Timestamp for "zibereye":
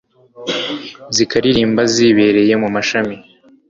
1.93-2.53